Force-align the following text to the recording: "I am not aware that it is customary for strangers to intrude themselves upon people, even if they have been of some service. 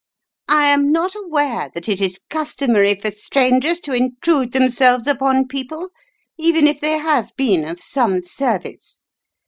"I 0.49 0.65
am 0.69 0.91
not 0.91 1.13
aware 1.13 1.69
that 1.75 1.87
it 1.87 2.01
is 2.01 2.19
customary 2.27 2.95
for 2.95 3.11
strangers 3.11 3.79
to 3.81 3.93
intrude 3.93 4.51
themselves 4.51 5.05
upon 5.05 5.47
people, 5.47 5.89
even 6.39 6.65
if 6.65 6.81
they 6.81 6.97
have 6.97 7.35
been 7.37 7.67
of 7.67 7.83
some 7.83 8.23
service. 8.23 8.97